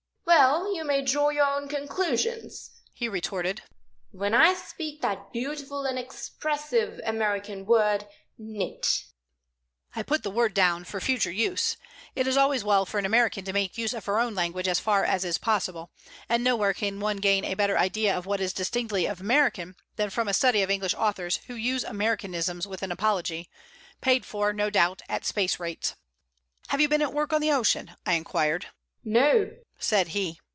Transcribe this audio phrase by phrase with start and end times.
[0.23, 3.63] "Well, you may draw your own conclusions," he retorted,
[4.11, 9.03] "when I speak that beautiful and expressive American word 'Nit.'"
[9.93, 11.75] I put the word down for future use.
[12.15, 14.79] It is always well for an American to make use of her own language as
[14.79, 15.91] far as is possible,
[16.29, 20.29] and nowhere can one gain a better idea of what is distinctively American than from
[20.29, 23.49] a study of English authors who use Americanisms with an apology
[23.99, 25.95] paid for, no doubt, at space rates.
[26.69, 28.67] "Have you been at work on the ocean?" I inquired.
[29.03, 30.39] "No," said he.